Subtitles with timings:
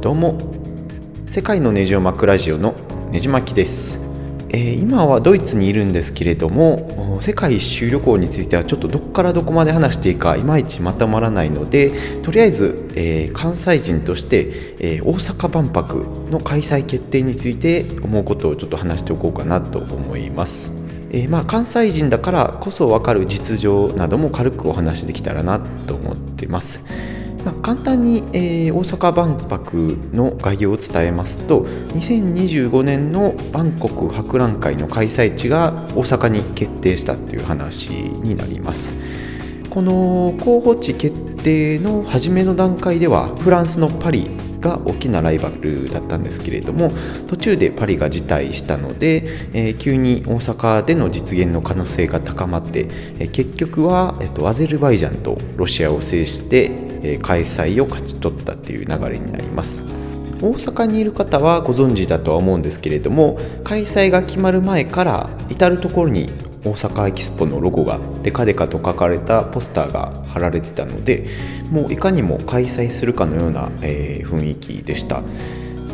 [0.00, 0.38] どうも。
[1.26, 2.74] 世界のネジを巻くラジオの
[3.10, 4.00] ネジ巻きです、
[4.48, 14.46] えー、今はドイツにいるんですけれども世界一周旅行についてはちょっとどこからどこまで話していいかいまいちまとまらないのでとりあえず、えー、関西人として、
[14.80, 20.72] えー、大阪万博の開催決定について思うことをちょっと話しておこうかなと思います。
[21.12, 26.80] え、まあ、関西人だからこそ分かる実情なども軽くお話できたらなと思ってます。
[27.44, 38.98] まあ、簡単に、えー、大阪万博の概要を伝えますと2025年の万国博覧会の開催地が大阪に決定したという話になります。
[39.70, 44.26] この候補地決定の初めの段階ではフランスのパリ
[44.60, 46.90] が大きなライバルだったんですけれども
[47.28, 52.86] 途中でパリが辞退したので、えー、急に大阪での実現の可能性が高まって、
[53.18, 60.00] えー、結局は、えーと、アゼルバイジャンとロシアを制して、えー、開催を勝ち取ったっていう流れになります。
[60.42, 66.30] 大阪にいる方はご存知だとは思うんですけれども開催が決まる前から至る所に
[66.64, 71.26] 大阪エキスポのロゴがデカデカと書かれたポスターが貼られてたので
[71.70, 75.22] もういかにも開催するかのような、えー、雰囲気でした。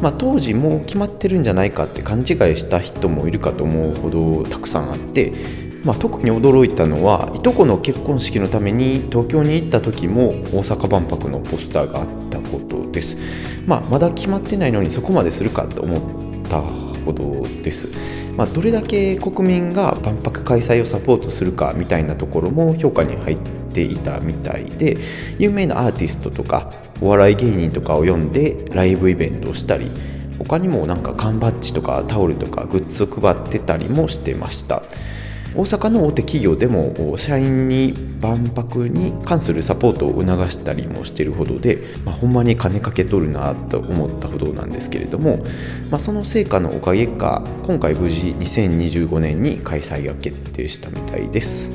[0.03, 5.33] まあ、当時もう決まってるんじゃないかって勘違いした人もいるかと思うほどたくさんあって、
[5.85, 13.17] まあ、特に驚いたのはいとこの結婚式のために東京に行った時も大阪万博のポスターがあったことです、
[13.67, 17.89] まあ、まだ決まってないのにそこまでするかと思ったことです。
[18.37, 23.39] まあ、どれだけ国民が万博開催をサポートするかみたいなところも評価に入っ
[23.73, 24.99] ていたみたいで
[25.39, 29.91] 有名なアーティストとかお笑い芸人とかを呼んでライブイベントをしたり
[30.39, 34.83] 他にもなんか缶バッジとかタオルとかグッズを配ってたりもしてました。
[35.57, 45.39] 大阪の大手企業でも社員に万博に関するサポートを促したりもしているほどで、まあ、ほんまに金かけとるなと思ったほどなんですけれども、
[45.91, 51.69] まあ、その成果のおかげか今回無事2025年に開催が決定したみたいです。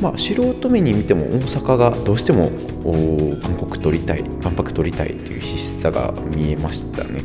[0.00, 2.50] まあ、素人目に見ても大阪がどうしても
[3.42, 7.22] 万国取りたい万博取りたいという必死さが見えましたね。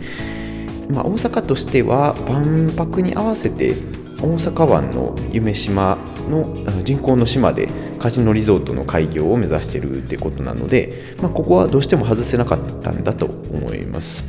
[0.90, 3.76] まあ、大阪としては万博に合わせて
[4.22, 5.98] 大阪湾の夢島
[6.30, 7.68] の人工の島で
[8.00, 14.26] カジノリゾートの開業を目指しているってことなので、まあ、ここはどうしても外せなかったんだと思います。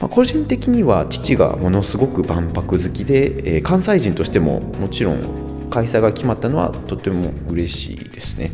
[0.00, 8.50] まあ、個人的には父がものすごく万博好きで、えー、関西人としてももちろん開催が決まったのはとても嬉しいですね。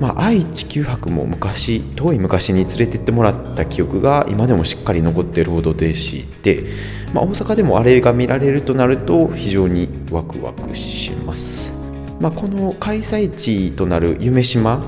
[0.00, 6.64] まあ、愛・地球博も昔遠い昔に連れてってもらった記憶が今でもしっかり残っているほどでして、
[7.12, 11.72] まあ、大阪でもあれが見られるとなると非常にワクワクします、
[12.20, 14.80] まあ、この開催地となる夢島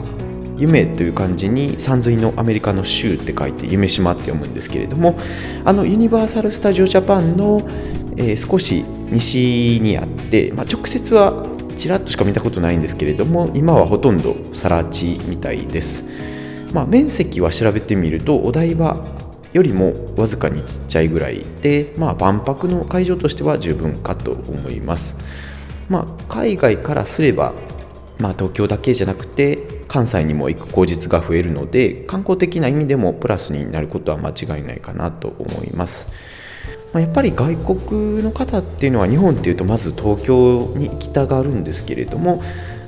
[0.56, 5.16] 夢という漢字に山水のアメリカの州って書いて夢島って読むんですけれども
[5.64, 7.62] あのユニバーサル・スタジオ・ジャパンの、
[8.16, 11.49] えー、少し西にあって、まあ、直接は
[11.80, 16.04] ちらっとしか見たことないんですけれども今はほとんど更地みたいです、
[16.74, 19.02] まあ、面積は調べてみるとお台場
[19.54, 25.16] よりもわずかにちっちゃいぐらいで、まあ、万博の会場としては十分かと思います、
[25.88, 27.54] まあ、海外からすれば、
[28.18, 36.06] まあ、東京だけじゃなくて関西にも行く口実が増えるので観光的な意味でもプラスになることは間違いないかなと思います。
[36.92, 42.42] まあ、やっぱり外国の方っていうのは日本っていうとまず東京に行きたがるんですけれども、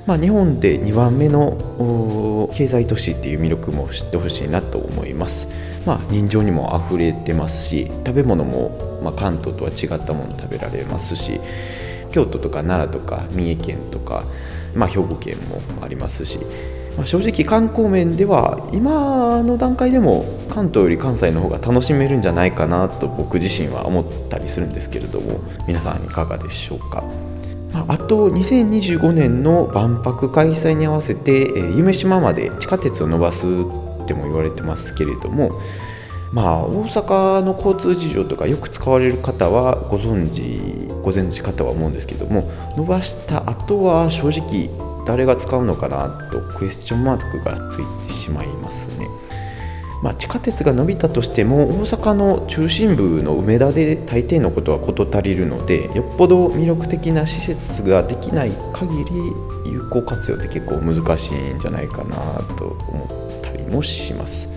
[0.06, 5.46] まあ、日本で2番目の経済都市っていう魅力も知ってほしいなと思います、
[5.86, 11.40] まあ、人情にも溢れてますし食べ物も、ま関東とは違ったもの食べられますし
[12.10, 14.24] 京都とか奈良とか三重県とか、
[14.74, 16.40] ま、兵庫県もありますし。
[16.96, 27.02] まあ、正直観光面では今の段階でも関東より関西の方が楽しめるんじゃないかなと僕自身は思ったりするんですけれども皆さんいかがでしょうか？
[27.88, 35.52] あと2025年の万博開催に合わせて、え夢島まで地下鉄を伸ばすっても言われてますけれども
[36.32, 44.68] まあ大阪の交通事情とかよく使われる方はご存知ご存知かとは思うんですけども伸ばした後は正直
[45.04, 49.08] 誰が使うのかなとクエスチョンマークがついてしまいますね。
[50.02, 59.10] まあ、地下鉄が伸びたとしても大阪の中心部の梅田で大抵のことは事足りるのでよっぽど魅力的な施設ができない限り
[59.70, 62.16] 有効活用って結構難しいんじゃないかな
[62.56, 64.51] と思ったりもします。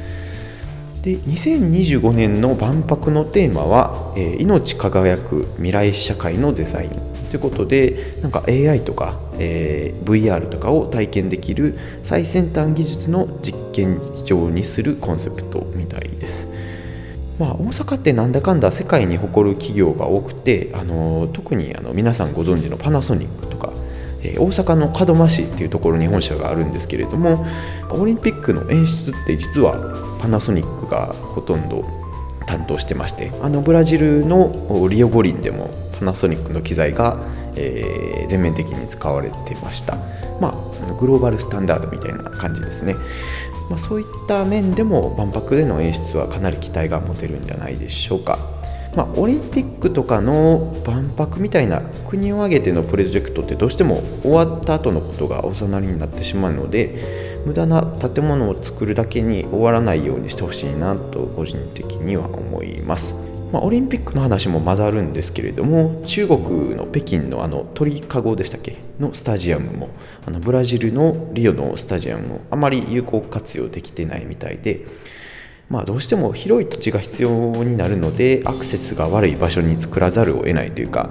[1.05, 6.89] で2025年の万博のテーマは「えー、命輝く未来社会のデザイン」
[7.29, 16.47] ということでなんか AI とか、えー、VR とかを体験できる最先端技術の実験場にするコンセプトみたいです。
[17.37, 23.54] まあ、大阪ってなんだかんだ世界に誇る企業が多くてあの特にあの皆さんご存知のパナソニックと、
[24.33, 27.45] え、大阪の門真市っていうところに本社があるんですけれども
[27.89, 31.83] オリンピックの演出って実はパナソニックがほとんど
[32.47, 35.69] 担当してましてあのブラジルのリオ五輪でも
[35.99, 37.17] パナソニックの機材が、
[37.55, 39.95] え、全面的に使われてました、
[40.39, 42.95] まあ、グローバルスタンダードみたいな感じですね
[43.69, 48.37] まあ、そういった面でも万博での演出はかなり期待が持てるんじゃないでしょうか。
[48.95, 63.13] まあ、オリンピックとかの万博みたいな国を挙げてのプロジェクトってどうしても終わった後のことがおさなりになってしまうので無駄な建物を作るだけに終わらないようにしてほしいなと個人的には思います。
[63.51, 68.77] まあ、オリンピックの話も混ざるんですけれども中国の北京のあの鳥かごでしたっけ？
[68.99, 69.89] のスタジアムも
[70.25, 74.87] あのブラジルのリオのスタジアムもあまり有効活用できてないみたいで、
[75.69, 77.29] まあ、どうしても広い土地が必要
[77.63, 81.09] になるのでアクセスが悪い場所に作らざるを得ないというか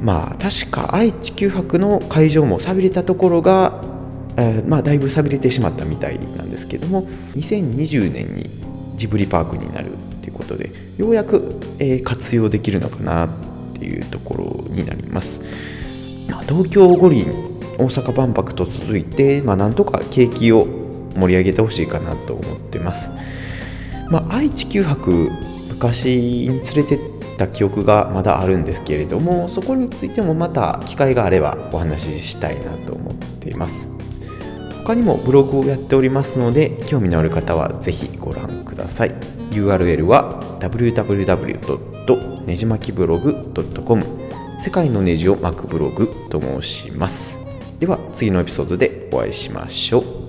[0.00, 3.82] まあ確か愛知九博の会場も寂れたところが、
[4.36, 8.50] えー、まあだいぶ寂れてしまったみたいなんですけども2020年に
[8.96, 13.28] ジブリパークになるということでようやく、えー、活用できるのかなっ
[13.74, 15.40] ていうところになります。
[16.48, 17.24] 東京五輪
[17.78, 20.66] 大阪万博と続いて、まあ、なんとか景気を
[21.16, 23.10] 盛り上げてほしいかなと思ってます。
[24.12, 25.30] まあ、愛知九博
[25.70, 26.98] 昔に連れてっ
[27.38, 33.88] た記憶がまだあるんですけれどもそこについてもまた機会があればお話ししたいなと思っています。
[34.84, 39.12] 他にもブログをやっておりますので興味のある方はぜひご覧ください。
[39.52, 42.44] URL は www.
[42.44, 43.54] ねじまきブログ
[43.86, 44.04] .com
[44.60, 47.38] 世界のネジを巻くブログと申します。
[47.80, 50.21] では次のエピソードでお会いしましょう。